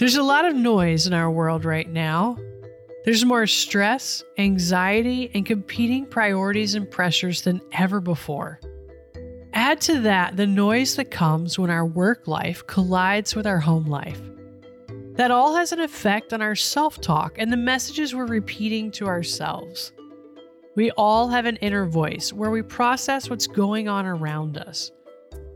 [0.00, 2.38] There's a lot of noise in our world right now.
[3.04, 8.60] There's more stress, anxiety, and competing priorities and pressures than ever before.
[9.52, 13.84] Add to that the noise that comes when our work life collides with our home
[13.84, 14.18] life.
[15.16, 19.06] That all has an effect on our self talk and the messages we're repeating to
[19.06, 19.92] ourselves.
[20.76, 24.92] We all have an inner voice where we process what's going on around us.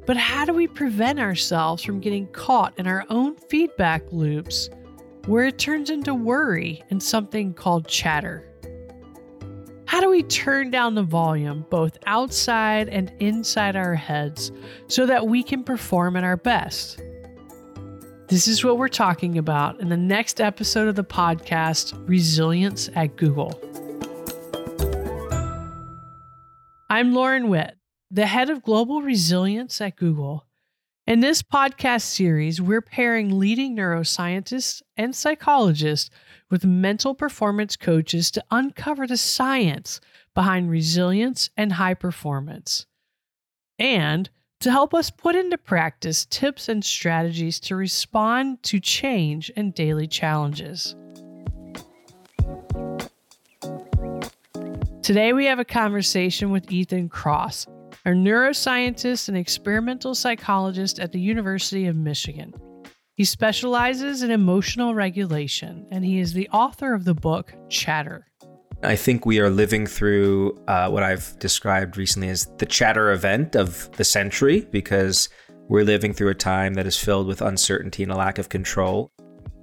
[0.07, 4.68] But how do we prevent ourselves from getting caught in our own feedback loops
[5.27, 8.46] where it turns into worry and something called chatter?
[9.86, 14.53] How do we turn down the volume both outside and inside our heads
[14.89, 17.00] so that we can perform at our best?
[18.29, 23.16] This is what we're talking about in the next episode of the podcast, Resilience at
[23.16, 23.58] Google.
[26.91, 27.77] I'm Lauren Whitt
[28.14, 30.46] the head of global resilience at Google.
[31.05, 36.11] In this podcast series, we're pairing leading neuroscientists and psychologists
[36.48, 40.00] with mental performance coaches to uncover the science
[40.33, 42.86] behind resilience and high performance,
[43.80, 49.75] and to help us put into practice tips and strategies to respond to change and
[49.75, 50.94] daily challenges.
[55.03, 57.66] Today, we have a conversation with Ethan Kross
[58.06, 62.52] a neuroscientist and experimental psychologist at the University of Michigan.
[63.14, 68.27] He specializes in emotional regulation, and he is the author of the book Chatter.
[68.82, 73.56] I think we are living through uh, what I've described recently as the chatter event
[73.56, 75.30] of the century because
[75.69, 79.10] we're living through a time that is filled with uncertainty and a lack of control.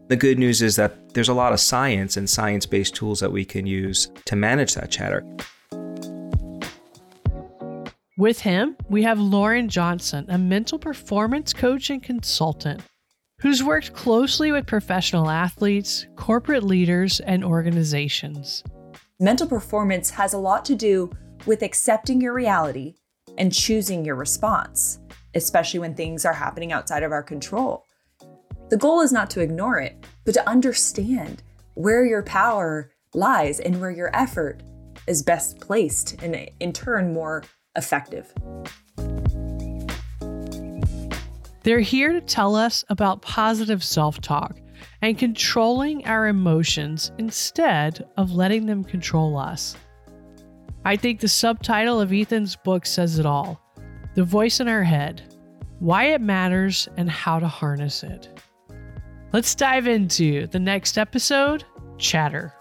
[0.08, 3.31] The good news is that there's a lot of science and science based tools that
[3.31, 5.23] we can use to manage that chatter.
[8.22, 12.83] With him, we have Lauren Johnson, a mental performance coach and consultant
[13.39, 18.63] who's worked closely with professional athletes, corporate leaders, and organizations.
[19.19, 21.09] Mental performance has a lot to do
[21.47, 22.94] with accepting your reality
[23.40, 25.00] and choosing your response,
[25.34, 27.88] especially when things are happening outside of our control.
[28.69, 31.41] The goal is not to ignore it, but to understand
[31.73, 34.62] where your power lies and where your effort
[35.07, 37.44] is best placed, and in turn, more
[37.76, 38.34] effective.
[41.64, 44.59] They're here to tell us about positive self talk
[45.02, 49.76] and controlling our emotions instead of letting them control us.
[50.86, 53.62] I think the subtitle of Ethan's book says it all
[54.16, 55.22] The Voice in Our Head
[55.80, 58.42] Why It Matters and How to Harness It.
[59.32, 61.64] Let's dive into the next episode
[61.98, 62.53] Chatter.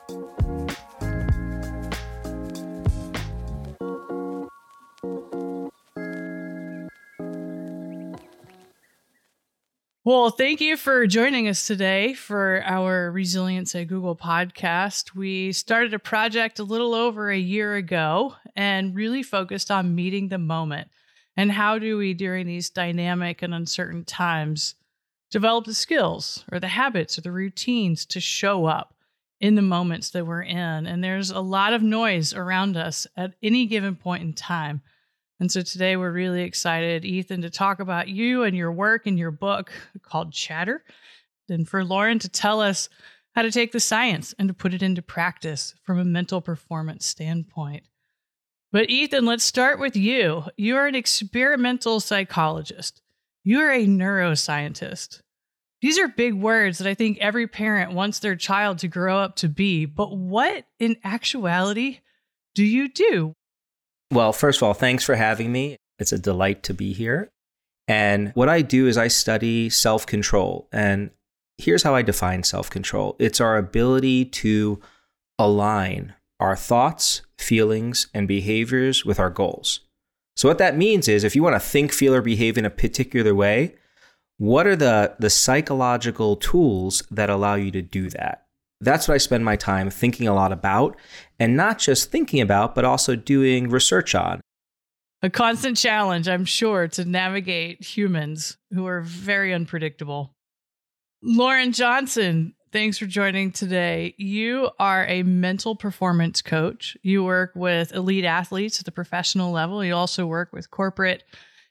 [10.03, 15.15] Well, thank you for joining us today for our Resilience at Google podcast.
[15.15, 20.29] We started a project a little over a year ago and really focused on meeting
[20.29, 20.89] the moment.
[21.37, 24.75] And how do we, during these dynamic and uncertain times,
[25.31, 28.95] develop the skills or the habits or the routines to show up
[29.39, 30.87] in the moments that we're in?
[30.87, 34.81] And there's a lot of noise around us at any given point in time.
[35.41, 39.19] And so today we're really excited, Ethan, to talk about you and your work and
[39.19, 40.85] your book called Chatter,
[41.49, 42.91] and for Lauren to tell us
[43.35, 47.07] how to take the science and to put it into practice from a mental performance
[47.07, 47.85] standpoint.
[48.71, 50.45] But Ethan, let's start with you.
[50.59, 53.01] You're an experimental psychologist.
[53.43, 55.23] You're a neuroscientist.
[55.81, 59.37] These are big words that I think every parent wants their child to grow up
[59.37, 59.87] to be.
[59.87, 62.01] But what in actuality
[62.55, 63.35] do you do?
[64.13, 65.77] Well, first of all, thanks for having me.
[65.99, 67.31] It's a delight to be here.
[67.87, 70.69] And what I do is I study self control.
[70.73, 71.11] And
[71.59, 74.81] here's how I define self control it's our ability to
[75.39, 79.81] align our thoughts, feelings, and behaviors with our goals.
[80.37, 82.71] So, what that means is if you want to think, feel, or behave in a
[82.71, 83.75] particular way,
[84.39, 88.47] what are the, the psychological tools that allow you to do that?
[88.81, 90.97] That's what I spend my time thinking a lot about,
[91.39, 94.41] and not just thinking about, but also doing research on.
[95.23, 100.35] A constant challenge, I'm sure, to navigate humans who are very unpredictable.
[101.23, 104.15] Lauren Johnson, thanks for joining today.
[104.17, 106.97] You are a mental performance coach.
[107.03, 109.85] You work with elite athletes at the professional level.
[109.85, 111.23] You also work with corporate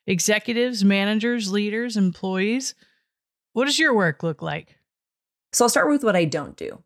[0.05, 2.75] executives, managers, leaders, employees.
[3.53, 4.77] What does your work look like?
[5.53, 6.83] So I'll start with what I don't do.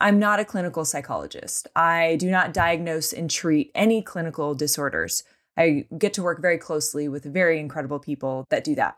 [0.00, 1.68] I'm not a clinical psychologist.
[1.74, 5.22] I do not diagnose and treat any clinical disorders.
[5.56, 8.96] I get to work very closely with very incredible people that do that.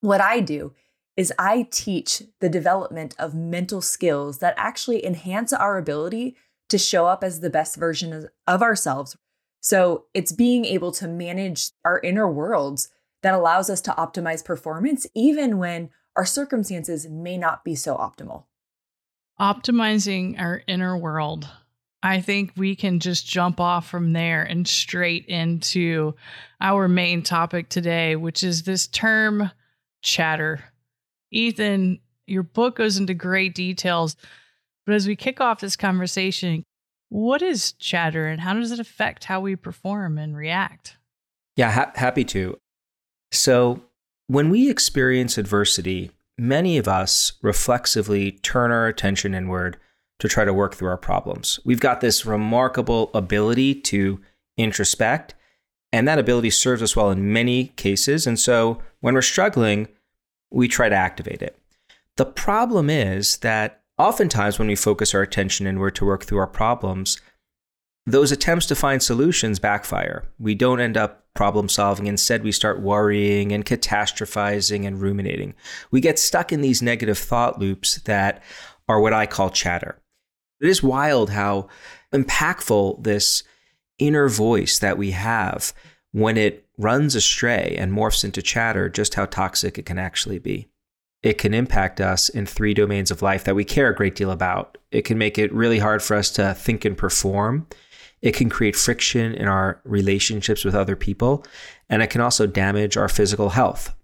[0.00, 0.72] What I do
[1.16, 6.36] is I teach the development of mental skills that actually enhance our ability
[6.68, 9.16] to show up as the best version of ourselves.
[9.60, 12.90] So it's being able to manage our inner worlds
[13.22, 18.44] that allows us to optimize performance, even when our circumstances may not be so optimal.
[19.40, 21.48] Optimizing our inner world.
[22.02, 26.14] I think we can just jump off from there and straight into
[26.60, 29.50] our main topic today, which is this term
[30.02, 30.64] chatter.
[31.30, 34.16] Ethan, your book goes into great details,
[34.86, 36.62] but as we kick off this conversation,
[37.08, 40.96] what is chatter and how does it affect how we perform and react?
[41.56, 42.58] Yeah, ha- happy to.
[43.32, 43.82] So,
[44.26, 49.76] when we experience adversity, many of us reflexively turn our attention inward
[50.18, 51.60] to try to work through our problems.
[51.64, 54.20] We've got this remarkable ability to
[54.58, 55.34] introspect,
[55.92, 58.26] and that ability serves us well in many cases.
[58.26, 59.88] And so, when we're struggling,
[60.50, 61.58] we try to activate it.
[62.16, 66.46] The problem is that Oftentimes, when we focus our attention inward to work through our
[66.46, 67.20] problems,
[68.06, 70.28] those attempts to find solutions backfire.
[70.38, 72.06] We don't end up problem solving.
[72.06, 75.54] Instead, we start worrying and catastrophizing and ruminating.
[75.90, 78.42] We get stuck in these negative thought loops that
[78.88, 80.00] are what I call chatter.
[80.60, 81.68] It is wild how
[82.12, 83.44] impactful this
[83.98, 85.72] inner voice that we have
[86.12, 90.70] when it runs astray and morphs into chatter, just how toxic it can actually be
[91.22, 94.30] it can impact us in three domains of life that we care a great deal
[94.30, 94.78] about.
[94.90, 97.66] It can make it really hard for us to think and perform.
[98.22, 101.44] It can create friction in our relationships with other people,
[101.88, 103.94] and it can also damage our physical health.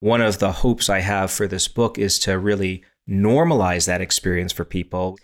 [0.00, 4.52] One of the hopes I have for this book is to really normalize that experience
[4.52, 5.18] for people.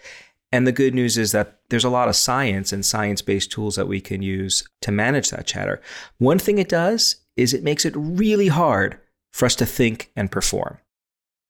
[0.51, 3.77] And the good news is that there's a lot of science and science based tools
[3.77, 5.81] that we can use to manage that chatter.
[6.19, 8.99] One thing it does is it makes it really hard
[9.33, 10.79] for us to think and perform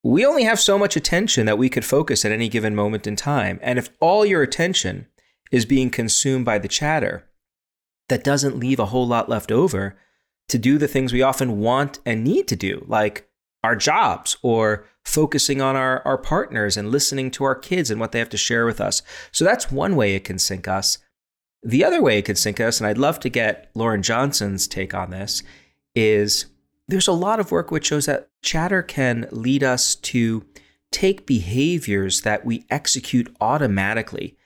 [0.05, 3.15] we only have so much attention that we could focus at any given moment in
[3.15, 3.57] time.
[3.63, 5.07] And if all your attention
[5.51, 7.27] is being consumed by the chatter,
[8.09, 9.97] that doesn't leave a whole lot left over
[10.47, 13.27] to do the things we often want and need to do, like
[13.63, 18.11] our jobs or focusing on our, our partners and listening to our kids and what
[18.11, 19.01] they have to share with us.
[19.31, 20.99] So that's one way it can sink us.
[21.63, 24.93] The other way it could sink us, and I'd love to get Lauren Johnson's take
[24.93, 25.41] on this,
[25.95, 26.45] is
[26.87, 30.45] there's a lot of work which shows that chatter can lead us to
[30.91, 34.37] take behaviors that we execute automatically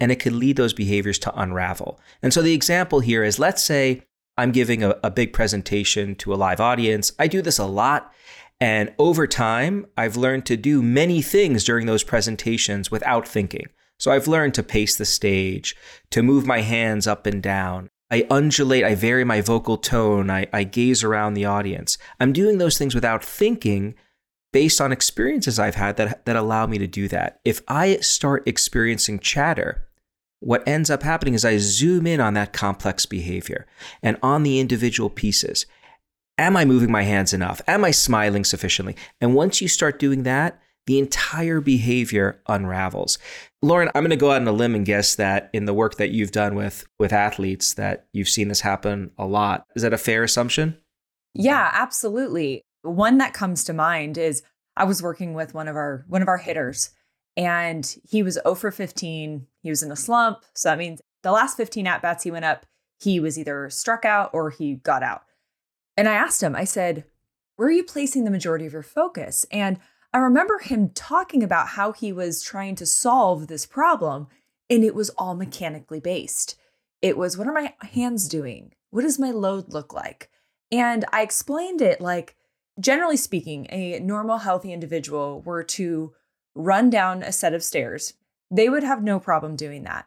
[0.00, 2.00] and it can lead those behaviors to unravel.
[2.22, 4.02] And so the example here is let's say
[4.36, 7.12] I'm giving a, a, big presentation to a live audience.
[7.18, 8.12] I do this a lot.
[8.60, 13.66] And over time, I've learned to do many things during those presentations without thinking.
[13.98, 15.76] So I've learned to pace the stage,
[16.10, 20.46] to move my hands up and down, I undulate, I vary my vocal tone, I,
[20.52, 21.98] I gaze around the audience.
[22.20, 23.94] I'm doing those things without thinking
[24.52, 27.40] based on experiences I've had that, that allow me to do that.
[27.44, 29.83] If I start experiencing chatter,
[30.44, 33.66] what ends up happening is I zoom in on that complex behavior
[34.02, 35.64] and on the individual pieces.
[36.36, 37.62] Am I moving my hands enough?
[37.66, 38.94] Am I smiling sufficiently?
[39.20, 43.18] And once you start doing that, the entire behavior unravels.
[43.62, 45.96] Lauren, I'm going to go out on a limb and guess that in the work
[45.96, 49.66] that you've done with with athletes that you've seen this happen a lot.
[49.74, 50.76] Is that a fair assumption?
[51.32, 52.66] Yeah, absolutely.
[52.82, 54.42] One that comes to mind is
[54.76, 56.90] I was working with one of our one of our hitters
[57.36, 59.46] and he was 0 for 15.
[59.62, 62.44] He was in a slump, so that means the last 15 at bats he went
[62.44, 62.66] up,
[62.98, 65.22] he was either struck out or he got out.
[65.96, 67.04] And I asked him, I said,
[67.56, 69.78] "Where are you placing the majority of your focus?" And
[70.12, 74.28] I remember him talking about how he was trying to solve this problem,
[74.70, 76.56] and it was all mechanically based.
[77.02, 78.74] It was, what are my hands doing?
[78.90, 80.30] What does my load look like?
[80.70, 82.36] And I explained it like,
[82.78, 86.12] generally speaking, a normal, healthy individual were to
[86.54, 88.14] run down a set of stairs,
[88.50, 90.06] they would have no problem doing that.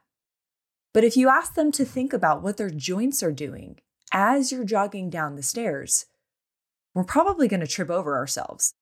[0.94, 3.80] But if you ask them to think about what their joints are doing
[4.12, 6.06] as you're jogging down the stairs,
[6.94, 8.74] we're probably going to trip over ourselves.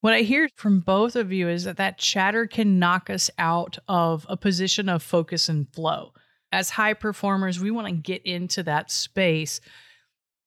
[0.00, 3.78] What I hear from both of you is that that chatter can knock us out
[3.88, 6.12] of a position of focus and flow.
[6.52, 9.60] As high performers, we want to get into that space.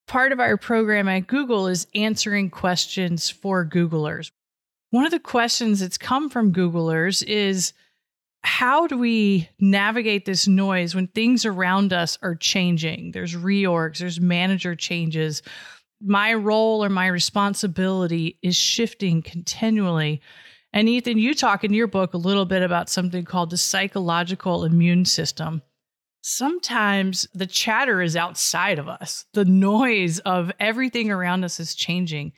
[0.07, 4.31] Part of our program at Google is answering questions for Googlers.
[4.93, 7.73] One of the questions that's come from Googlers is
[8.43, 13.11] how do we navigate this noise when things around us are changing?
[13.11, 15.41] There's reorgs, there's manager changes,
[15.99, 20.21] my role or my responsibility is shifting continually.
[20.73, 24.63] And Ethan, you talk in your book a little bit about something called the psychological
[24.63, 25.63] immune system.
[26.21, 32.31] Sometimes the chatter is outside of us, the noise of everything around us is changing.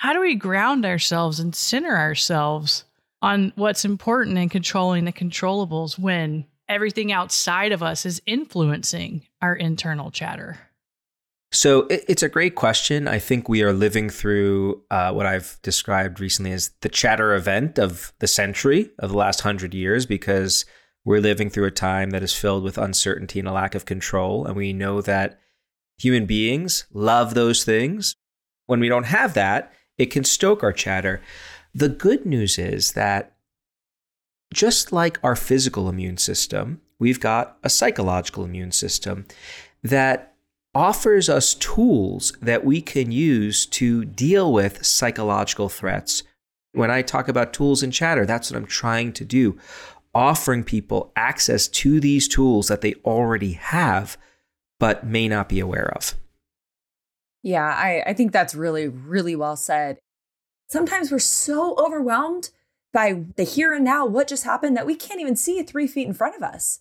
[0.00, 2.84] How do we ground ourselves and center ourselves
[3.20, 9.54] on what's important and controlling the controllables when everything outside of us is influencing our
[9.54, 10.58] internal chatter?
[11.52, 13.08] So it's a great question.
[13.08, 17.78] I think we are living through uh, what I've described recently as the chatter event
[17.78, 20.64] of the century of the last hundred years because
[21.04, 24.46] we're living through a time that is filled with uncertainty and a lack of control.
[24.46, 25.38] And we know that
[25.98, 28.14] human beings love those things.
[28.64, 31.20] When we don't have that, it can stoke our chatter.
[31.74, 33.34] The good news is that
[34.52, 39.26] just like our physical immune system, we've got a psychological immune system
[39.82, 40.34] that
[40.74, 46.22] offers us tools that we can use to deal with psychological threats.
[46.72, 49.58] When I talk about tools and chatter, that's what I'm trying to do,
[50.14, 54.16] offering people access to these tools that they already have,
[54.78, 56.16] but may not be aware of.
[57.42, 59.98] Yeah, I, I think that's really, really well said.
[60.68, 62.50] Sometimes we're so overwhelmed
[62.92, 66.06] by the here and now, what just happened, that we can't even see three feet
[66.06, 66.80] in front of us.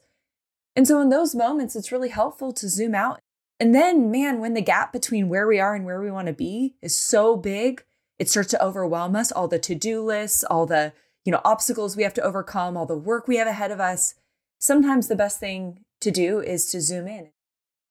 [0.75, 3.19] And so, in those moments, it's really helpful to zoom out
[3.59, 6.33] and then, man, when the gap between where we are and where we want to
[6.33, 7.83] be is so big,
[8.17, 9.31] it starts to overwhelm us.
[9.31, 10.93] All the to do lists, all the
[11.25, 14.15] you know obstacles we have to overcome, all the work we have ahead of us.
[14.59, 17.31] Sometimes the best thing to do is to zoom in.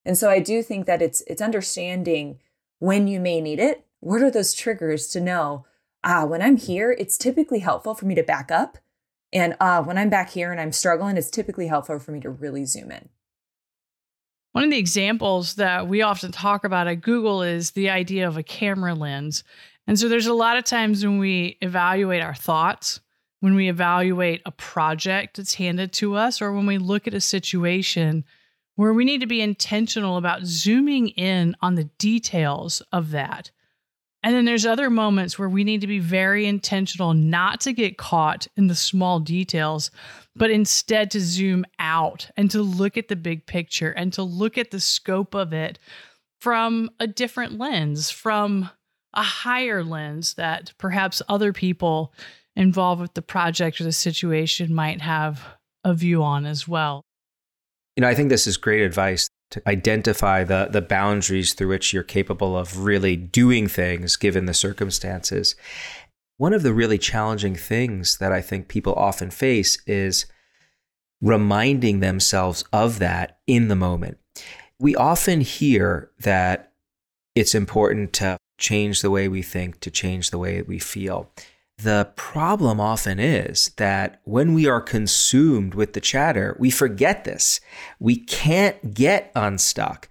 [0.04, 2.38] And so I do think that it's it's understanding
[2.78, 3.86] when you may need it.
[4.00, 5.66] What are those triggers to know?
[6.04, 8.78] Ah, when I'm here, it's typically helpful for me to back up.
[9.32, 12.30] And ah, when I'm back here and I'm struggling, it's typically helpful for me to
[12.30, 13.08] really zoom in.
[14.52, 18.36] One of the examples that we often talk about at Google is the idea of
[18.36, 19.44] a camera lens.
[19.86, 23.00] And so there's a lot of times when we evaluate our thoughts,
[23.40, 27.20] when we evaluate a project that's handed to us, or when we look at a
[27.20, 28.24] situation
[28.78, 33.50] where we need to be intentional about zooming in on the details of that.
[34.22, 37.98] And then there's other moments where we need to be very intentional not to get
[37.98, 39.90] caught in the small details,
[40.36, 44.56] but instead to zoom out and to look at the big picture and to look
[44.56, 45.80] at the scope of it
[46.40, 48.70] from a different lens, from
[49.12, 52.14] a higher lens that perhaps other people
[52.54, 55.44] involved with the project or the situation might have
[55.82, 57.07] a view on as well.
[57.98, 61.92] You know, I think this is great advice to identify the the boundaries through which
[61.92, 65.56] you're capable of really doing things given the circumstances.
[66.36, 70.26] One of the really challenging things that I think people often face is
[71.20, 74.18] reminding themselves of that in the moment.
[74.78, 76.74] We often hear that
[77.34, 81.32] it's important to change the way we think, to change the way we feel.
[81.78, 87.60] The problem often is that when we are consumed with the chatter, we forget this.
[88.00, 90.08] We can't get unstuck.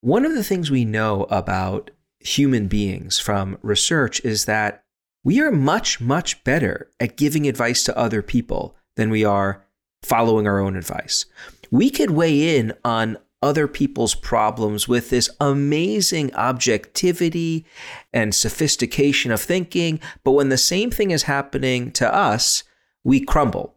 [0.00, 4.82] One of the things we know about human beings from research is that
[5.22, 9.64] we are much, much better at giving advice to other people than we are
[10.02, 11.26] following our own advice.
[11.70, 17.66] We could weigh in on other people's problems with this amazing objectivity
[18.10, 20.00] and sophistication of thinking.
[20.24, 22.64] But when the same thing is happening to us,
[23.04, 23.76] we crumble.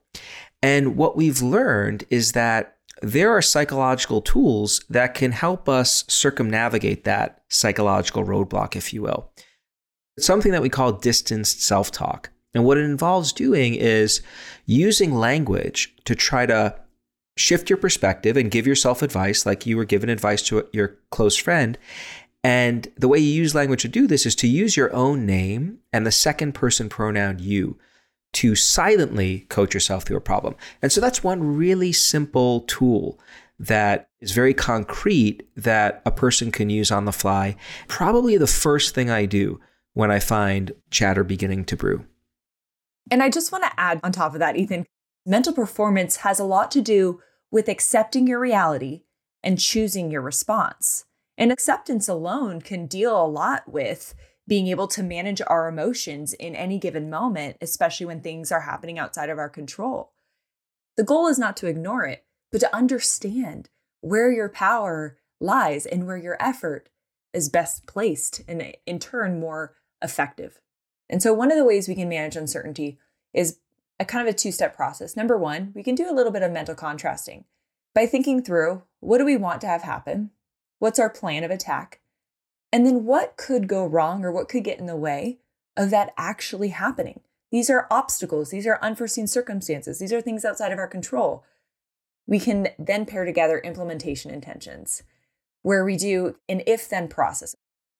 [0.63, 7.03] And what we've learned is that there are psychological tools that can help us circumnavigate
[7.03, 9.31] that psychological roadblock, if you will.
[10.15, 12.29] It's something that we call distanced self talk.
[12.53, 14.21] And what it involves doing is
[14.65, 16.79] using language to try to
[17.37, 21.37] shift your perspective and give yourself advice like you were given advice to your close
[21.37, 21.77] friend.
[22.43, 25.79] And the way you use language to do this is to use your own name
[25.91, 27.77] and the second person pronoun you
[28.33, 30.55] to silently coach yourself through a problem.
[30.81, 33.19] And so that's one really simple tool
[33.59, 37.55] that is very concrete that a person can use on the fly.
[37.87, 39.59] Probably the first thing I do
[39.93, 42.05] when I find chatter beginning to brew.
[43.09, 44.85] And I just want to add on top of that, Ethan,
[45.27, 49.03] mental performance has a lot to do with accepting your reality
[49.43, 51.05] and choosing your response.
[51.37, 54.15] And acceptance alone can deal a lot with
[54.47, 58.97] being able to manage our emotions in any given moment, especially when things are happening
[58.97, 60.13] outside of our control.
[60.95, 63.69] The goal is not to ignore it, but to understand
[63.99, 66.89] where your power lies and where your effort
[67.33, 70.61] is best placed and in turn more effective.
[71.09, 72.97] And so one of the ways we can manage uncertainty
[73.33, 73.59] is
[73.99, 75.15] a kind of a two step process.
[75.15, 77.45] Number one, we can do a little bit of mental contrasting
[77.93, 80.31] by thinking through what do we want to have happen?
[80.79, 81.99] What's our plan of attack?
[82.71, 85.39] And then what could go wrong or what could get in the way
[85.75, 87.21] of that actually happening?
[87.51, 91.45] These are obstacles, these are unforeseen circumstances, these are things outside of our control.
[92.27, 95.03] We can then pair together implementation intentions
[95.61, 97.55] where we do an if then process.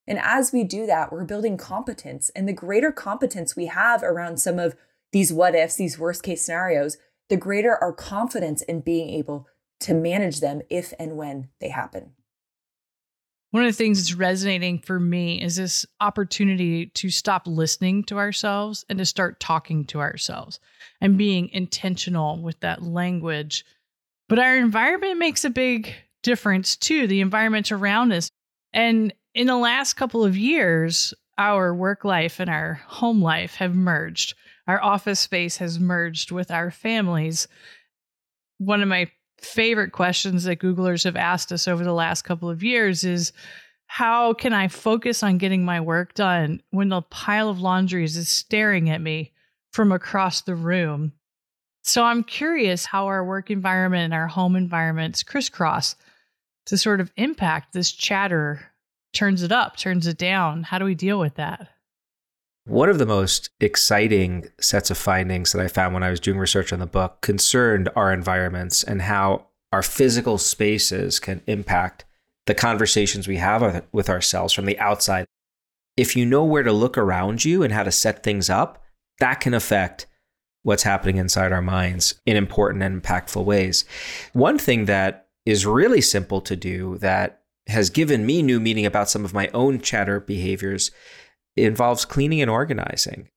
[0.06, 2.30] And as we do that, we're building competence.
[2.36, 4.76] And the greater competence we have around some of
[5.12, 6.98] these what ifs, these worst case scenarios,
[7.30, 9.48] the greater our confidence in being able
[9.80, 12.14] to manage them if and when they happen.
[13.52, 18.18] One of the things that's resonating for me is this opportunity to stop listening to
[18.18, 20.60] ourselves and to start talking to ourselves
[21.00, 23.66] and being intentional with that language.
[24.28, 28.30] But our environment makes a big difference too, the environment around us.
[28.74, 33.74] And in the last couple of years, our work life and our home life have
[33.74, 34.34] merged.
[34.68, 37.48] Our office space has merged with our families.
[38.58, 39.10] One of my
[39.40, 43.32] favorite questions that Googlers have asked us over the last couple of years is
[43.86, 48.28] how can I focus on getting my work done when the pile of laundries is
[48.28, 49.32] staring at me
[49.72, 51.14] from across the room?
[51.84, 55.96] So I'm curious how our work environment and our home environments crisscross
[56.66, 58.60] to sort of impact this chatter,
[59.14, 60.64] turns it up, turns it down.
[60.64, 61.70] How do we deal with that?
[62.68, 66.38] One of the most exciting sets of findings that I found when I was doing
[66.38, 72.04] research on the book concerned our environments and how our physical spaces can impact
[72.46, 75.26] the conversations we have with ourselves from the outside.
[75.96, 78.84] If you know where to look around you and how to set things up,
[79.20, 80.06] that can affect
[80.64, 83.86] what's happening inside our minds in important and impactful ways.
[84.34, 89.10] One thing that is really simple to do that has given me new meaning about
[89.10, 90.92] some of my own chatter behaviors
[91.58, 93.30] involves cleaning and organizing.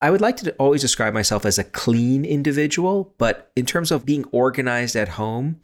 [0.00, 4.04] I would like to always describe myself as a clean individual, but in terms of
[4.04, 5.60] being organized at home,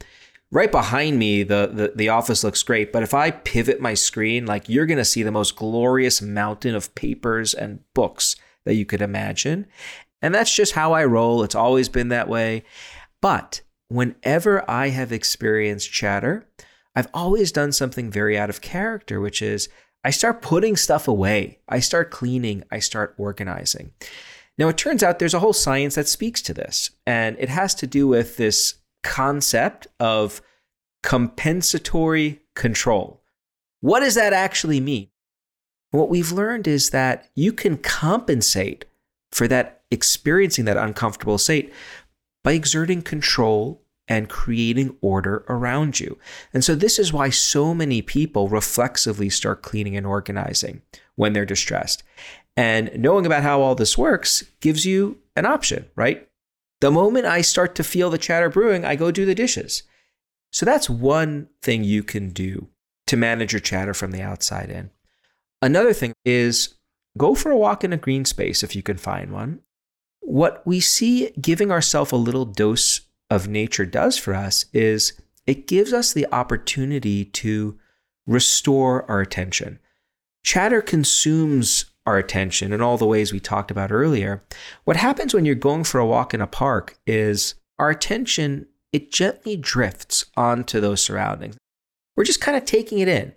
[0.51, 2.91] right behind me, the, the, the office looks great.
[2.91, 6.75] But if I pivot my screen, like you're going to see the most glorious mountain
[6.75, 9.67] of papers and books that you could imagine.
[10.21, 11.43] And that's just how I roll.
[11.43, 12.63] It's always been that way.
[13.21, 16.47] But whenever I have experienced chatter,
[16.95, 19.69] I've always done something very out of character, which is
[20.03, 21.59] I start putting stuff away.
[21.69, 22.63] I start cleaning.
[22.71, 23.91] I start organizing.
[24.57, 27.73] Now, it turns out there's a whole science that speaks to this, and it has
[27.75, 30.41] to do with this concept of
[31.03, 33.21] compensatory control.
[33.79, 35.09] What does that actually mean?
[35.91, 38.85] What we've learned is that you can compensate
[39.31, 41.73] for that experiencing that uncomfortable state
[42.43, 43.80] by exerting control
[44.11, 46.17] and creating order around you.
[46.53, 50.81] And so, this is why so many people reflexively start cleaning and organizing
[51.15, 52.03] when they're distressed.
[52.57, 56.27] And knowing about how all this works gives you an option, right?
[56.81, 59.83] The moment I start to feel the chatter brewing, I go do the dishes.
[60.51, 62.67] So, that's one thing you can do
[63.07, 64.89] to manage your chatter from the outside in.
[65.61, 66.75] Another thing is
[67.17, 69.61] go for a walk in a green space if you can find one.
[70.19, 72.99] What we see giving ourselves a little dose
[73.31, 75.13] of nature does for us is
[75.47, 77.79] it gives us the opportunity to
[78.27, 79.79] restore our attention.
[80.43, 84.43] Chatter consumes our attention in all the ways we talked about earlier.
[84.83, 89.13] What happens when you're going for a walk in a park is our attention it
[89.13, 91.55] gently drifts onto those surroundings.
[92.17, 93.33] We're just kind of taking it in.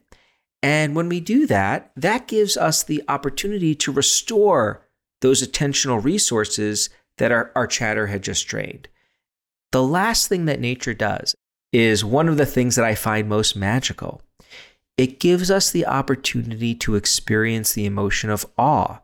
[0.65, 4.85] And when we do that, that gives us the opportunity to restore
[5.21, 8.89] those attentional resources that our, our chatter had just drained.
[9.75, 11.35] The last thing that nature does
[11.73, 14.23] is one of the things that I find most magical.
[14.97, 19.01] It gives us the opportunity to experience the emotion of awe.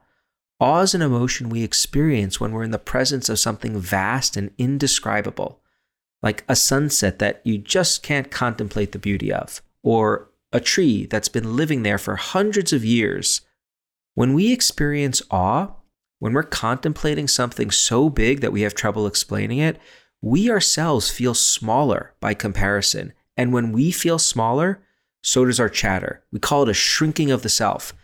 [0.61, 4.53] Awe is an emotion we experience when we're in the presence of something vast and
[4.59, 5.59] indescribable,
[6.23, 11.29] like a sunset that you just can't contemplate the beauty of, or a tree that's
[11.29, 13.41] been living there for hundreds of years.
[14.15, 15.73] When we experience awe,
[16.21, 19.81] when we're contemplating something so big that we have trouble explaining it,
[20.23, 23.13] we ourselves feel smaller by comparison.
[23.37, 24.83] And when we feel smaller,
[25.23, 26.23] so does our chatter.
[26.33, 27.95] We call it a shrinking of the self.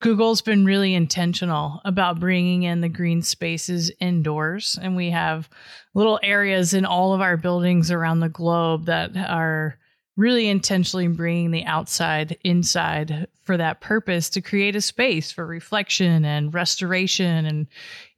[0.00, 4.76] Google's been really intentional about bringing in the green spaces indoors.
[4.82, 5.48] And we have
[5.94, 9.78] little areas in all of our buildings around the globe that are
[10.22, 16.24] really intentionally bringing the outside inside for that purpose to create a space for reflection
[16.24, 17.66] and restoration and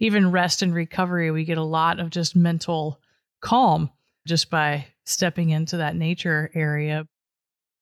[0.01, 1.31] even rest and recovery.
[1.31, 3.01] We get a lot of just mental
[3.41, 3.89] calm
[4.27, 7.09] just by stepping into that nature area.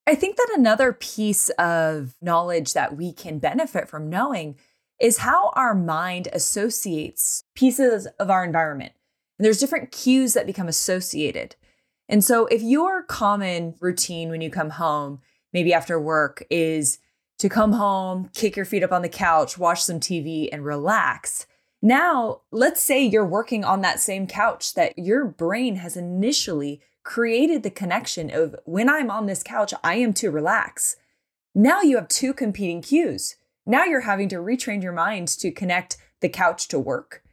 [0.07, 4.55] I think that another piece of knowledge that we can benefit from knowing
[5.01, 8.93] is how our mind associates pieces of our environment.
[9.37, 11.57] And there's different cues that become associated.
[12.13, 15.19] And so, if your common routine when you come home,
[15.51, 16.99] maybe after work, is
[17.39, 21.47] to come home, kick your feet up on the couch, watch some TV, and relax.
[21.81, 27.63] Now, let's say you're working on that same couch that your brain has initially created
[27.63, 30.97] the connection of when I'm on this couch, I am to relax.
[31.55, 33.37] Now you have two competing cues.
[33.65, 37.23] Now you're having to retrain your mind to connect the couch to work.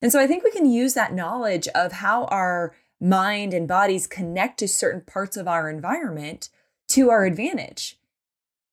[0.00, 2.74] And so I think we can use that knowledge of how our
[3.04, 6.48] mind and bodies connect to certain parts of our environment
[6.88, 7.98] to our advantage.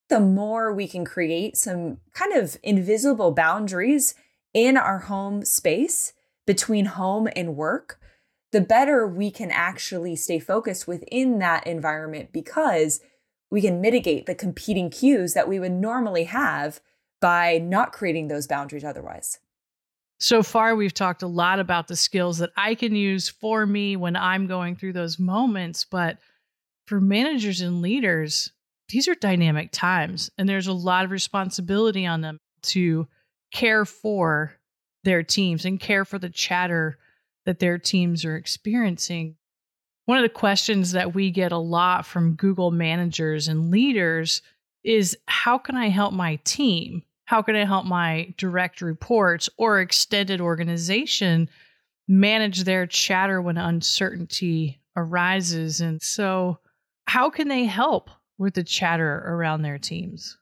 [0.10, 4.15] The more we can create some kind of invisible boundaries
[4.54, 6.13] in our home space
[6.48, 8.00] between home and work,
[8.52, 13.02] the better we can actually stay focused within that environment because
[13.50, 16.82] we can mitigate the competing cues that we would normally have
[17.20, 19.39] by not creating those boundaries otherwise.
[20.21, 23.95] So far, we've talked a lot about the skills that I can use for me
[23.95, 25.84] when I'm going through those moments.
[25.84, 26.19] But
[26.86, 28.51] for managers and leaders,
[28.89, 33.07] these are dynamic times, and there's a lot of responsibility on them to
[33.51, 34.53] care for
[35.03, 36.99] their teams and care for the chatter
[37.47, 39.38] that their teams are experiencing.
[40.05, 44.43] One of the questions that we get a lot from Google managers and leaders
[44.84, 47.01] is how can I help my team?
[47.32, 51.48] How can I help my direct reports or extended organization
[52.06, 55.80] manage their chatter when uncertainty arises?
[55.80, 56.60] And so,
[57.08, 60.38] how can they help with the chatter around their teams?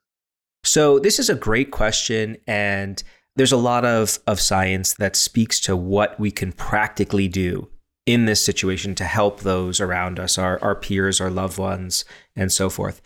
[0.64, 2.38] So, this is a great question.
[2.48, 3.04] And
[3.36, 7.70] there's a lot of, of science that speaks to what we can practically do
[8.08, 12.04] in this situation to help those around us, our, our peers, our loved ones,
[12.36, 13.00] and so forth.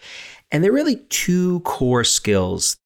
[0.54, 2.78] And there are really two core skills.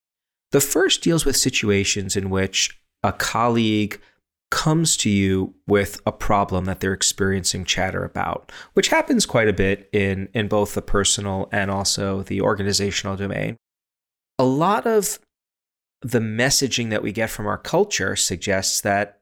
[0.52, 4.00] The first deals with situations in which a colleague
[4.50, 9.54] comes to you with a problem that they're experiencing chatter about, which happens quite a
[9.54, 13.58] bit in, in both the personal and also the organizational domain.
[14.40, 15.20] A lot of
[16.02, 19.20] the messaging that we get from our culture suggests that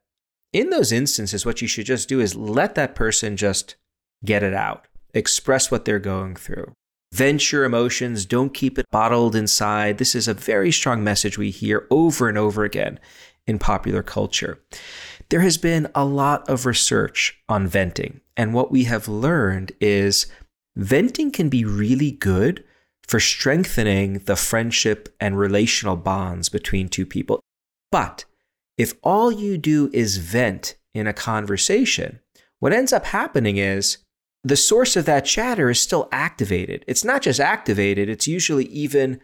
[0.54, 3.76] in those instances, what you should just do is let that person just
[4.24, 6.74] get it out, express what they're going through.
[7.16, 10.00] Vent your emotions, don't keep it bottled inside.
[10.00, 13.00] This is a very strong message we hear over and over again
[13.48, 14.60] in popular culture.
[15.30, 20.28] There has been a lot of research on venting, and what we have learned is
[20.76, 22.66] venting can be really good
[23.08, 27.40] for strengthening the friendship and relational bonds between two people.
[27.94, 28.26] But
[28.78, 32.20] if all you do is vent in a conversation,
[32.60, 34.00] what ends up happening is
[34.46, 36.86] the source of that chatter is still activated.
[36.88, 39.20] It's not just activated, it's usually even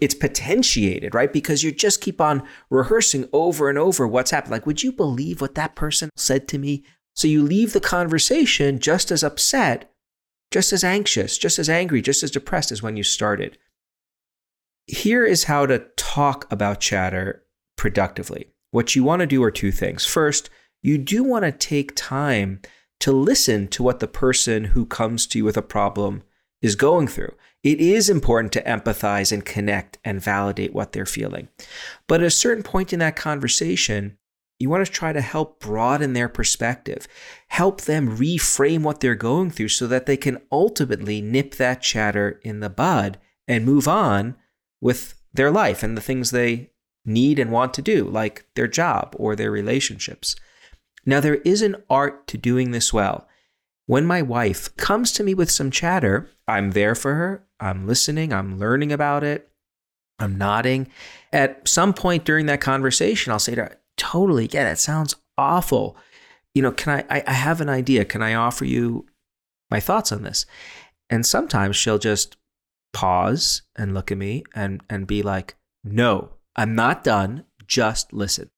[0.00, 1.32] it's potentiated, right?
[1.32, 4.52] Because you just keep on rehearsing over and over what's happened.
[4.52, 6.84] Like, would you believe what that person said to me?
[7.14, 9.90] So you leave the conversation just as upset
[10.50, 13.58] just as anxious, just as angry, just as depressed as when you started.
[14.86, 17.44] Here is how to talk about chatter
[17.76, 18.52] productively.
[18.70, 20.06] What you want to do are two things.
[20.06, 20.48] First,
[20.82, 22.60] you do want to take time
[23.00, 26.22] to listen to what the person who comes to you with a problem
[26.62, 27.34] is going through.
[27.62, 31.48] It is important to empathize and connect and validate what they're feeling.
[32.06, 34.16] But at a certain point in that conversation,
[34.58, 37.06] you want to try to help broaden their perspective,
[37.48, 42.40] help them reframe what they're going through so that they can ultimately nip that chatter
[42.42, 44.36] in the bud and move on
[44.80, 46.70] with their life and the things they
[47.04, 50.36] need and want to do, like their job or their relationships.
[51.06, 53.26] Now, there is an art to doing this well.
[53.86, 57.46] When my wife comes to me with some chatter, I'm there for her.
[57.60, 58.32] I'm listening.
[58.32, 59.48] I'm learning about it.
[60.18, 60.88] I'm nodding.
[61.32, 65.96] At some point during that conversation, I'll say to her, totally yeah, that Sounds awful.
[66.54, 68.04] You know, can I, I, I have an idea.
[68.04, 69.06] Can I offer you
[69.70, 70.46] my thoughts on this?
[71.10, 72.36] And sometimes she'll just
[72.92, 77.44] pause and look at me and, and be like, no, I'm not done.
[77.66, 78.50] Just listen.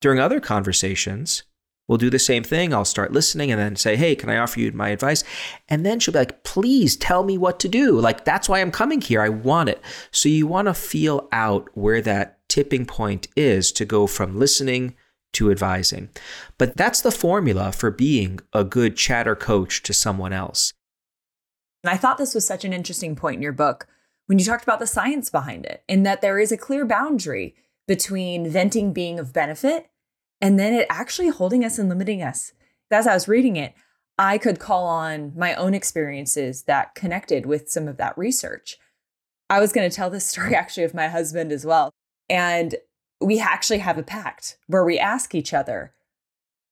[0.00, 1.44] During other conversations,
[1.88, 2.72] we'll do the same thing.
[2.72, 5.24] I'll start listening and then say, Hey, can I offer you my advice?
[5.68, 7.98] And then she'll be like, Please tell me what to do.
[7.98, 9.20] Like, that's why I'm coming here.
[9.20, 9.80] I want it.
[10.10, 14.94] So you want to feel out where that tipping point is to go from listening
[15.32, 16.08] to advising.
[16.58, 20.72] But that's the formula for being a good chatter coach to someone else.
[21.82, 23.86] And I thought this was such an interesting point in your book
[24.26, 27.54] when you talked about the science behind it, in that there is a clear boundary
[27.86, 29.90] between venting being of benefit
[30.44, 32.52] and then it actually holding us and limiting us.
[32.90, 33.72] As I was reading it,
[34.18, 38.76] I could call on my own experiences that connected with some of that research.
[39.48, 41.94] I was going to tell this story actually of my husband as well.
[42.28, 42.74] And
[43.22, 45.94] we actually have a pact where we ask each other,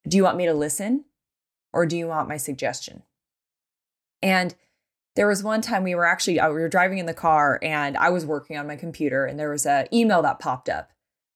[0.06, 1.06] Do you want me to listen
[1.72, 3.04] or do you want my suggestion?
[4.20, 4.54] And
[5.16, 7.96] there was one time we were actually uh, we were driving in the car and
[7.96, 10.90] I was working on my computer and there was an email that popped up.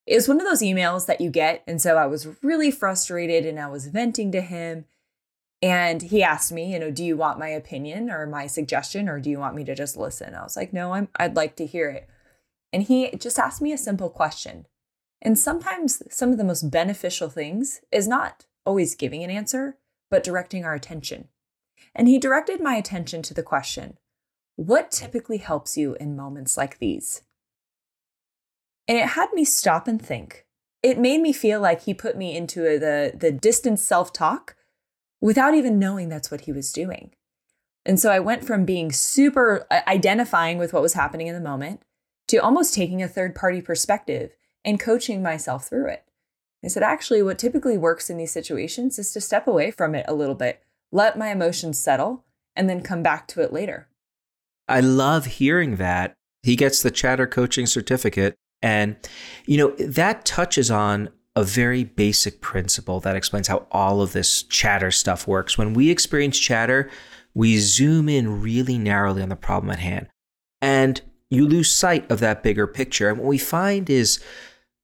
[0.06, 3.44] It was one of those emails that you get and so I was really frustrated
[3.46, 4.84] and I was venting to him
[5.62, 9.20] And he asked me, you know, do you want my opinion or my suggestion or
[9.20, 10.34] do you want me to just listen?
[10.34, 12.08] I was like, no, I'm, I'd like to hear it.
[12.72, 14.66] And he just asked me a simple question.
[15.22, 19.78] And sometimes some of the most beneficial things is not always giving an answer,
[20.10, 21.28] but directing our attention.
[21.94, 23.96] And he directed my attention to the question
[24.56, 27.22] What typically helps you in moments like these?
[28.88, 30.46] And it had me stop and think.
[30.82, 34.54] It made me feel like he put me into a, the, the distant self talk
[35.20, 37.12] without even knowing that's what he was doing.
[37.84, 41.40] And so I went from being super uh, identifying with what was happening in the
[41.40, 41.82] moment
[42.28, 44.32] to almost taking a third party perspective
[44.64, 46.04] and coaching myself through it.
[46.64, 50.04] I said, actually, what typically works in these situations is to step away from it
[50.08, 52.24] a little bit, let my emotions settle,
[52.56, 53.88] and then come back to it later.
[54.68, 56.16] I love hearing that.
[56.42, 58.34] He gets the chatter coaching certificate.
[58.62, 58.96] And,
[59.46, 64.42] you know, that touches on a very basic principle that explains how all of this
[64.44, 65.58] chatter stuff works.
[65.58, 66.90] When we experience chatter,
[67.34, 70.08] we zoom in really narrowly on the problem at hand.
[70.62, 73.10] And you lose sight of that bigger picture.
[73.10, 74.22] And what we find is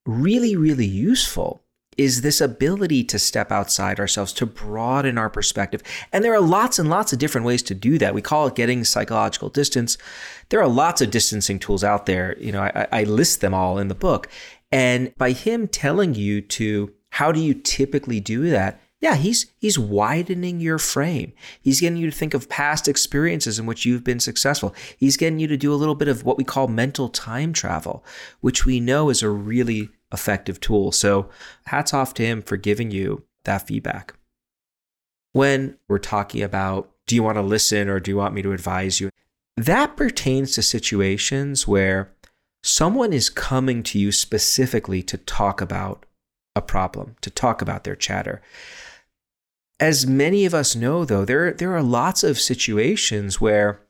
[0.05, 1.62] really, really useful
[1.99, 5.83] is this ability to step outside ourselves, to broaden our perspective.
[6.13, 8.15] And there are lots and lots of different ways to do that.
[8.15, 9.99] We call it getting psychological distance.
[10.49, 12.37] There are lots of distancing tools out there.
[12.39, 14.29] You know, I, I list them all in the book.
[14.71, 18.81] And by him telling you to, how do you typically do that?
[19.01, 21.33] Yeah, he's he's widening your frame.
[21.61, 24.75] He's getting you to think of past experiences in which you've been successful.
[24.97, 28.05] He's getting you to do a little bit of what we call mental time travel,
[28.41, 30.93] which we know is a really effective tool.
[30.93, 31.29] So,
[31.67, 34.15] hats off to him for giving you that feedback.
[35.33, 38.53] When we're talking about do you want to listen or do you want me to
[38.53, 39.11] advise you?
[39.57, 42.13] That pertains to situations where
[42.63, 46.07] someone is coming to you specifically to talk about
[46.55, 48.41] a problem, to talk about their chatter.
[49.81, 53.81] As many of us know, though, there, there are lots of situations where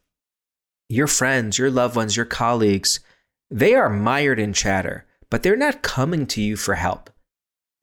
[0.88, 3.00] your friends, your loved ones, your colleagues,
[3.50, 7.08] they are mired in chatter, but they're not coming to you for help.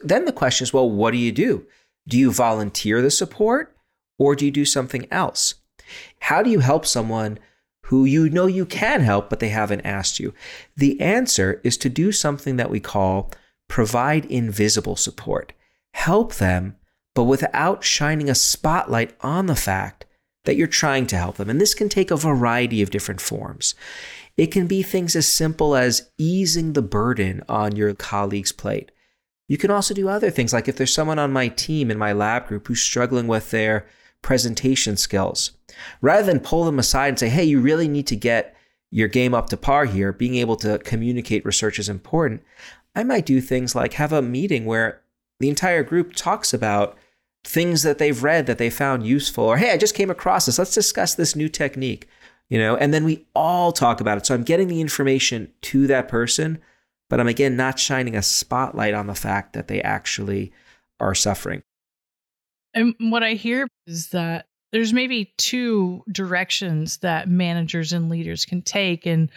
[0.01, 1.65] Then the question is well, what do you do?
[2.07, 3.75] Do you volunteer the support
[4.19, 5.55] or do you do something else?
[6.19, 7.39] How do you help someone
[7.85, 10.31] who you know you can help, but they haven't asked you?
[10.77, 13.31] The answer is to do something that we call
[13.67, 15.51] provide invisible support.
[15.95, 16.75] Help them,
[17.15, 20.05] but without shining a spotlight on the fact
[20.45, 21.49] that you're trying to help them.
[21.49, 23.73] And this can take a variety of different forms.
[24.39, 28.89] It can be things as simple as easing the burden on your colleague's plate.
[29.49, 32.13] You can also do other things, like if there's someone on my team in my
[32.13, 33.85] lab group who's struggling with their
[34.21, 35.51] presentation skills.
[35.99, 38.55] Rather than pull them aside and say, hey, you really need to get
[38.91, 42.41] your game up to par here, being able to communicate research is important.
[42.95, 45.01] I might do things like have a meeting where
[45.41, 46.97] the entire group talks about
[47.43, 50.57] things that they've read that they found useful, or hey, I just came across this.
[50.57, 52.07] Let's discuss this new technique,
[52.49, 54.25] you know, and then we all talk about it.
[54.25, 56.59] So I'm getting the information to that person,
[57.09, 60.51] but I'm again not shining a spotlight on the fact that they actually
[60.99, 61.61] are suffering.
[62.73, 68.61] And what I hear is that there's maybe two directions that managers and leaders can
[68.61, 69.05] take.
[69.05, 69.31] And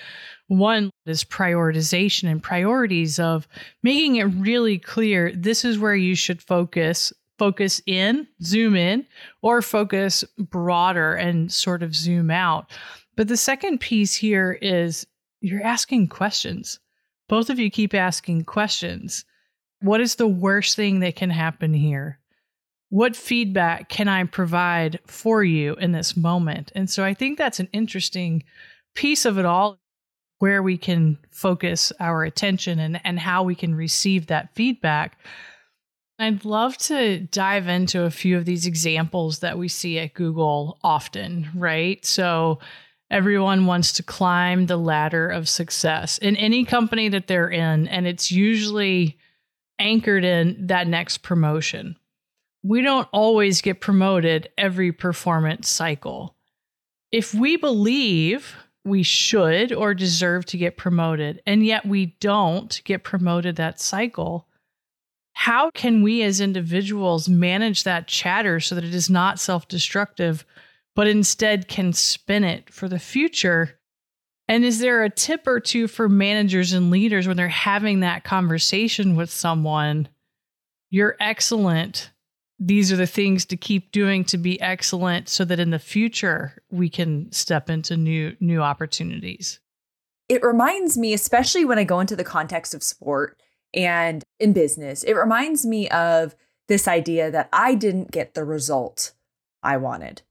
[0.48, 3.48] one is prioritization and priorities of
[3.82, 9.06] making it really clear this is where you should focus, focus in, zoom in,
[9.40, 12.70] or focus broader and sort of zoom out.
[13.16, 15.06] But the second piece here is
[15.40, 16.80] you're asking questions.
[17.28, 19.24] Both of you keep asking questions.
[19.80, 22.20] What is the worst thing that can happen here?
[22.92, 26.70] what feedback can I provide for you in this moment?
[26.74, 28.44] And so I think that's an interesting
[28.94, 29.78] piece of it all
[30.40, 35.18] where we can focus our attention and, and how we can receive that feedback.
[36.18, 40.78] I'd love to dive into a few of these examples that we see at Google
[40.84, 42.04] often, right?
[42.04, 42.58] So
[43.12, 48.06] everyone wants to climb the ladder of success in any company that they're in, and
[48.06, 49.18] it's usually
[49.78, 51.96] anchored in that next promotion
[52.62, 56.36] we don't always get promoted every performance cycle.
[57.10, 63.04] If we believe we should or deserve to get promoted, and yet we don't get
[63.04, 64.46] promoted that cycle,
[65.34, 70.44] how can we as individuals manage that chatter so that it is not self destructive,
[70.94, 73.78] but instead can spin it for the future?
[74.48, 78.24] And is there a tip or two for managers and leaders when they're having that
[78.24, 80.08] conversation with someone?
[80.90, 82.10] You're excellent
[82.64, 86.62] these are the things to keep doing to be excellent so that in the future
[86.70, 89.58] we can step into new new opportunities
[90.28, 93.40] it reminds me especially when i go into the context of sport
[93.74, 96.36] and in business it reminds me of
[96.68, 99.12] this idea that i didn't get the result
[99.62, 100.22] I wanted.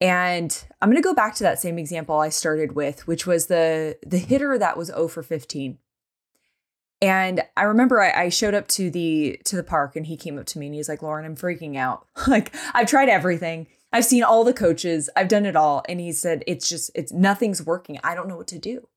[0.00, 3.46] And I'm going to go back to that same example I started with, which was
[3.46, 5.78] the the hitter that was 0 for 15.
[7.02, 10.38] And I remember I, I, showed up to the to the park and he came
[10.38, 12.06] up to me and he's like, Lauren, I'm freaking out.
[12.26, 13.66] like I've tried everything.
[13.92, 15.10] I've seen all the coaches.
[15.16, 15.82] I've done it all.
[15.88, 17.98] And he said, it's just, it's nothing's working.
[18.04, 18.88] I don't know what to do.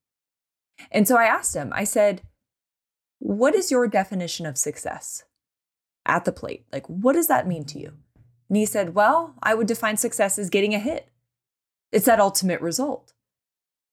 [0.91, 2.21] And so I asked him, I said,
[3.19, 5.23] what is your definition of success
[6.05, 6.65] at the plate?
[6.71, 7.93] Like, what does that mean to you?
[8.49, 11.09] And he said, well, I would define success as getting a hit.
[11.91, 13.13] It's that ultimate result.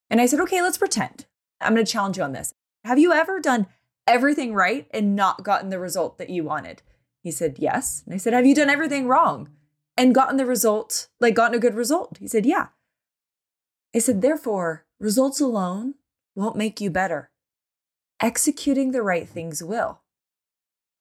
[0.08, 1.26] And I said, okay, let's pretend.
[1.60, 2.54] I'm going to challenge you on this.
[2.84, 3.66] Have you ever done
[4.06, 6.82] everything right and not gotten the result that you wanted?
[7.22, 8.02] He said, Yes.
[8.06, 9.50] And I said, Have you done everything wrong
[9.96, 12.18] and gotten the result, like gotten a good result?
[12.18, 12.68] He said, Yeah.
[13.94, 15.94] I said, Therefore, results alone
[16.34, 17.30] won't make you better.
[18.20, 20.00] Executing the right things will.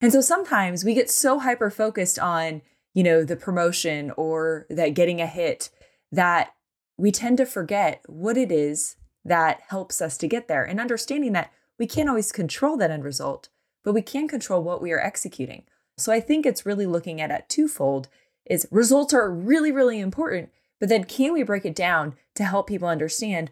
[0.02, 2.62] And so sometimes we get so hyper focused on,
[3.00, 5.70] you know, the promotion or that getting a hit
[6.12, 6.54] that
[6.98, 11.32] we tend to forget what it is that helps us to get there and understanding
[11.32, 13.48] that we can't always control that end result,
[13.86, 15.64] but we can control what we are executing.
[15.98, 18.10] So I think it's really looking at it twofold
[18.46, 22.68] is results are really, really important, but then can we break it down to help
[22.68, 23.50] people understand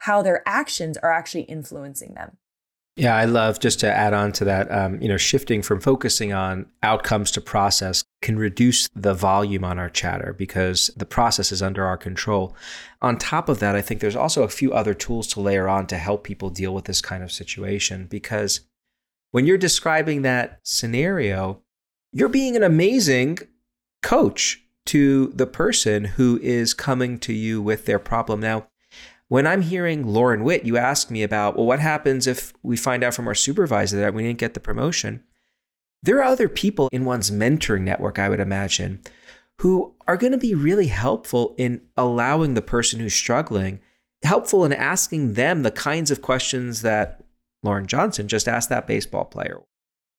[0.00, 2.36] how their actions are actually influencing them?
[3.00, 4.70] Yeah, I love just to add on to that.
[4.70, 9.78] Um, you know, shifting from focusing on outcomes to process can reduce the volume on
[9.78, 12.54] our chatter because the process is under our control.
[13.00, 15.86] On top of that, I think there's also a few other tools to layer on
[15.86, 18.60] to help people deal with this kind of situation because
[19.30, 21.62] when you're describing that scenario,
[22.12, 23.38] you're being an amazing
[24.02, 28.40] coach to the person who is coming to you with their problem.
[28.40, 28.66] Now,
[29.30, 33.04] when I'm hearing Lauren Whitt, you ask me about, well, what happens if we find
[33.04, 35.22] out from our supervisor that we didn't get the promotion?
[36.02, 39.00] There are other people in one's mentoring network, I would imagine,
[39.58, 43.78] who are going to be really helpful in allowing the person who's struggling,
[44.24, 47.22] helpful in asking them the kinds of questions that
[47.62, 49.60] Lauren Johnson just asked that baseball player.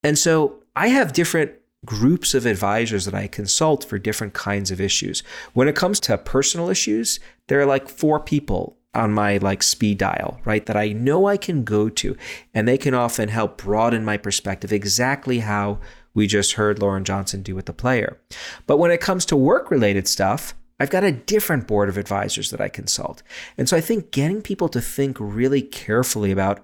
[0.04, 1.52] And so I have different
[1.86, 5.22] groups of advisors that I consult for different kinds of issues.
[5.52, 7.20] When it comes to personal issues,
[7.50, 10.66] there are like four people on my like speed dial, right?
[10.66, 12.18] That I know I can go to
[12.54, 15.80] and they can often help broaden my perspective exactly how
[16.14, 18.20] we just heard Lauren Johnson do with the player.
[18.68, 22.50] But when it comes to work related stuff, I've got a different board of advisors
[22.50, 23.24] that I consult.
[23.58, 26.60] And so I think getting people to think really carefully about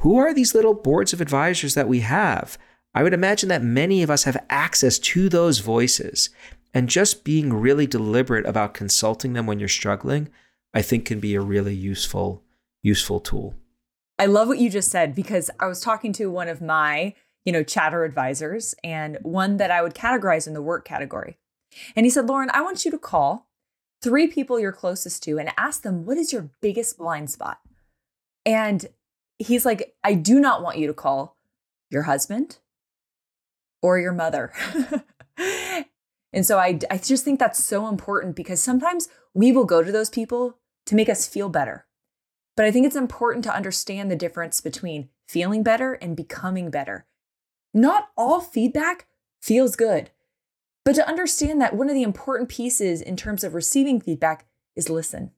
[0.00, 2.58] who are these little boards of advisors that we have?
[2.94, 6.30] I would imagine that many of us have access to those voices.
[6.74, 10.28] And just being really deliberate about consulting them when you're struggling
[10.76, 12.42] I think can be a really useful
[12.82, 13.54] useful tool.
[14.18, 17.14] I love what you just said because I was talking to one of my,
[17.46, 21.38] you know, chatter advisors and one that I would categorize in the work category.
[21.96, 23.48] And he said, "Lauren, I want you to call
[24.02, 27.58] three people you're closest to and ask them what is your biggest blind spot?"
[28.44, 28.84] And
[29.38, 31.38] he's like, "I do not want you to call
[31.88, 32.58] your husband
[33.80, 34.52] or your mother."
[36.34, 39.90] and so I I just think that's so important because sometimes we will go to
[39.90, 41.86] those people to make us feel better.
[42.56, 47.06] But I think it's important to understand the difference between feeling better and becoming better.
[47.74, 49.06] Not all feedback
[49.40, 50.10] feels good,
[50.84, 54.88] but to understand that one of the important pieces in terms of receiving feedback is
[54.88, 55.32] listen.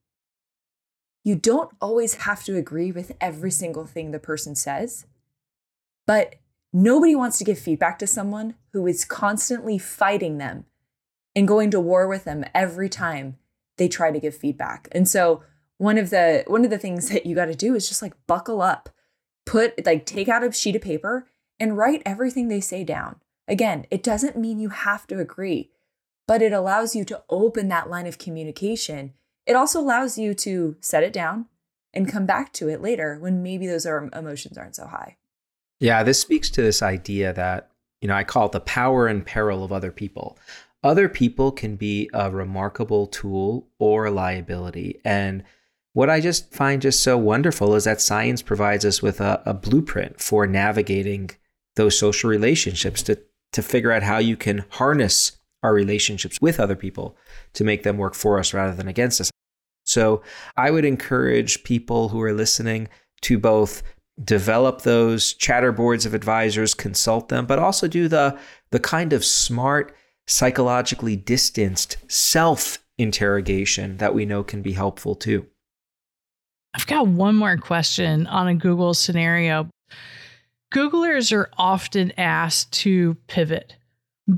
[1.25, 5.07] You don't always have to agree with every single thing the person says,
[6.07, 6.37] but
[6.73, 10.67] nobody wants to give feedback to someone who is constantly fighting them
[11.35, 13.37] and going to war with them every time
[13.79, 14.89] they try to give feedback.
[14.93, 15.43] And so
[15.79, 18.15] one of the one of the things that you got to do is just like
[18.27, 18.91] buckle up.
[19.47, 21.27] Put like take out a sheet of paper
[21.59, 23.17] and write everything they say down.
[23.47, 25.71] Again, it doesn't mean you have to agree,
[26.27, 29.15] but it allows you to open that line of communication.
[29.47, 31.47] It also allows you to set it down
[31.95, 35.17] and come back to it later when maybe those are, emotions aren't so high.
[35.81, 37.71] Yeah, this speaks to this idea that,
[38.03, 40.37] you know, I call it the power and peril of other people.
[40.83, 45.01] Other people can be a remarkable tool or a liability.
[45.05, 45.43] And
[45.93, 49.55] what I just find just so wonderful is that science provides us with a, a
[49.55, 51.31] blueprint for navigating
[51.75, 53.19] those social relationships to,
[53.53, 55.33] to figure out how you can harness
[55.65, 57.17] our relationships with other people
[57.55, 59.31] to make them work for us rather than against us.
[59.85, 60.23] So
[60.57, 62.89] I would encourage people who are listening
[63.23, 63.83] to both
[64.23, 68.39] develop those chatter boards of advisors, consult them, but also do the,
[68.71, 69.95] the kind of smart
[70.29, 75.47] psychologically distanced self interrogation that we know can be helpful too.
[76.75, 79.69] I've got one more question on a Google scenario.
[80.73, 83.75] Googlers are often asked to pivot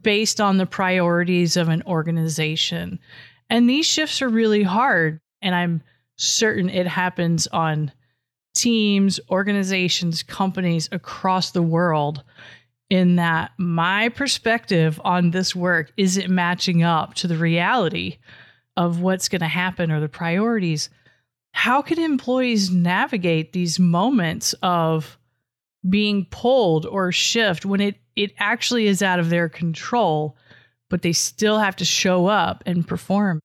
[0.02, 3.00] based on the priorities of an organization.
[3.48, 5.18] And these shifts are really hard.
[5.42, 5.82] And I'm
[6.16, 7.90] certain it happens on
[8.54, 12.22] teams, organizations, companies across the world.
[12.90, 18.18] In that my perspective on this work isn't matching up to the reality
[18.76, 20.90] of what's going to happen or the priorities.
[21.52, 25.18] How can employees navigate these moments of
[25.88, 30.36] being pulled or shift when it, it actually is out of their control,
[30.88, 33.40] but they still have to show up and perform?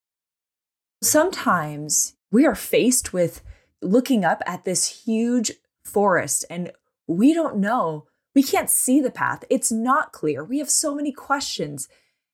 [1.01, 3.41] Sometimes we are faced with
[3.81, 5.51] looking up at this huge
[5.83, 6.71] forest and
[7.07, 8.05] we don't know.
[8.35, 9.45] We can't see the path.
[9.49, 10.43] It's not clear.
[10.43, 11.87] We have so many questions.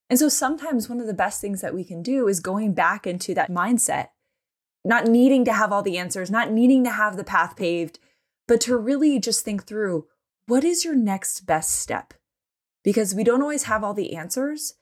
[0.09, 3.07] And so sometimes one of the best things that we can do is going back
[3.07, 4.07] into that mindset,
[4.83, 7.99] not needing to have all the answers, not needing to have the path paved,
[8.47, 10.07] but to really just think through
[10.47, 12.13] what is your next best step?
[12.83, 14.73] Because we don't always have all the answers,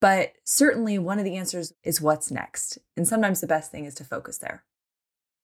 [0.00, 2.78] but certainly one of the answers is what's next.
[2.96, 4.64] And sometimes the best thing is to focus there.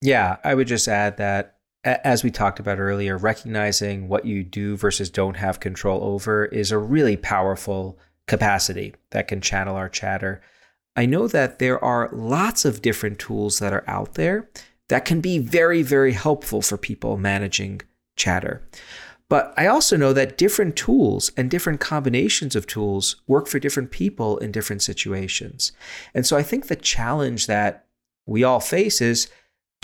[0.03, 1.54] Yeah, I would just add that
[1.85, 6.73] as we talked about earlier, recognizing what you do versus don't have control over is
[6.73, 10.41] a really powerful capacity that can channel our chatter.
[10.97, 14.49] I know that there are lots of different tools that are out there
[14.89, 17.83] that can be very, very helpful for people managing
[18.17, 18.67] chatter.
[19.29, 23.91] But I also know that different tools and different combinations of tools work for different
[23.91, 25.73] people in different situations.
[26.15, 27.87] And so I think the challenge that
[28.27, 29.29] we all face is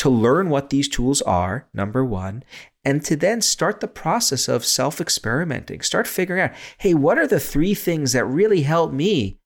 [0.01, 2.43] to learn what these tools are, number one,
[2.87, 5.83] and to then start the process of self experimenting.
[5.83, 9.39] Start figuring out, hey, what are the three things that really help me?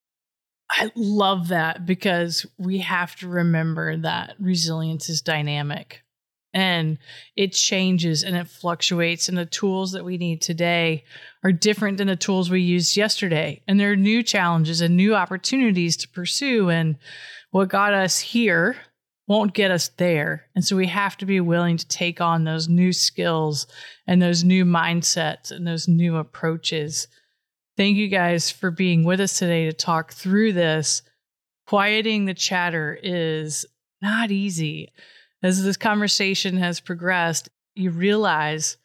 [0.70, 6.05] I love that because we have to remember that resilience is dynamic
[6.52, 6.98] and
[7.34, 9.28] it changes and it fluctuates.
[9.28, 11.02] And the tools that we need today
[11.42, 13.61] are different than the tools we used yesterday.
[13.66, 16.70] And there are new challenges and new opportunities to pursue.
[16.70, 16.96] And
[17.50, 18.76] what got us here
[19.27, 20.47] won't get us there.
[20.55, 23.66] And so we have to be willing to take on those new skills
[24.07, 27.09] and those new mindsets and those new approaches.
[27.77, 31.03] Thank you guys for being with us today to talk through this.
[31.66, 33.64] Quieting the chatter is
[34.03, 34.93] not easy.
[35.43, 38.77] As this conversation has progressed, you realize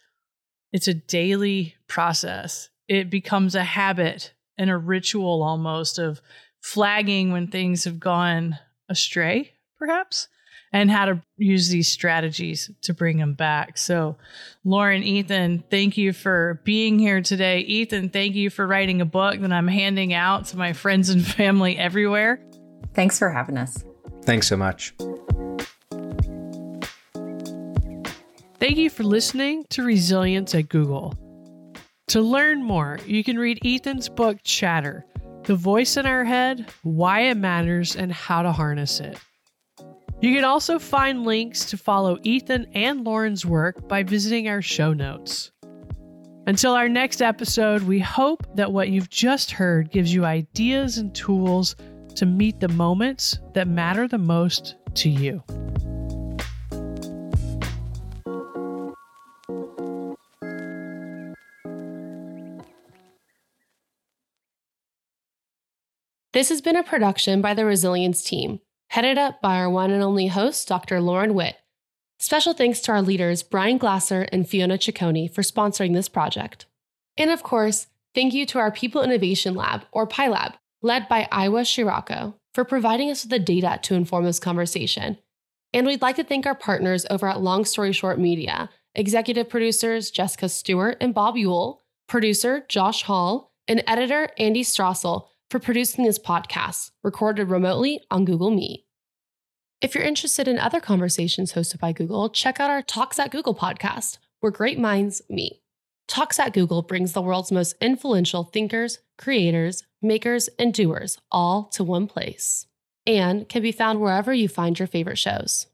[0.72, 2.70] it's a daily process.
[2.88, 6.22] It becomes a habit and a ritual almost of
[6.62, 10.28] flagging when things have gone astray perhaps,
[10.72, 13.78] and how to use these strategies to bring them back.
[13.78, 14.18] So,
[14.64, 17.62] Lauren, Ethan, thank you for being here today.
[17.62, 21.26] Ethan, thank you for writing a book that I'm handing out to my friends and
[21.26, 22.40] family everywhere.
[22.94, 23.84] Thanks for having us.
[24.24, 24.94] Thanks so much.
[28.60, 31.18] Thank you for listening to Resilience at Google.
[32.10, 35.06] To learn more, you can read Ethan's book, Chatter
[35.44, 39.18] The Voice in Our Head, Why It Matters, and How to Harness It.
[40.22, 44.92] You can also find links to follow Ethan and Lauren's work by visiting our show
[44.92, 45.52] notes.
[46.46, 51.16] Until our next episode, we hope that what you've just heard gives you ideas and
[51.16, 51.78] tools
[52.16, 55.42] to meet the moments that matter the most to you.
[66.34, 68.60] This has been a production by the Resilience team
[68.90, 71.00] headed up by our one and only host, Dr.
[71.00, 71.58] Lauren Whitt.
[72.20, 76.66] Special thanks to our leaders, Brian Glasser and Fiona Ciccone, for sponsoring this project.
[77.18, 81.62] And of course, thank you to our People Innovation Lab, or PILAB, led by Iwa
[81.62, 85.18] Shirako, for providing us with the data to inform this conversation.
[85.72, 90.10] And we'd like to thank our partners over at Long Story Short Media, executive producers
[90.10, 96.20] Jessica Stewart and Bob Yule, producer Josh Hall, and editor Andy Strassel for producing this
[96.20, 98.86] podcast, recorded remotely on Google Meet.
[99.82, 103.56] If you're interested in other conversations hosted by Google, check out our Talks at Google
[103.56, 105.62] podcast, where great minds meet.
[106.08, 111.84] Talks at Google brings the world's most influential thinkers, creators, makers, and doers all to
[111.84, 112.66] one place
[113.06, 115.68] and can be found wherever you find your favorite shows.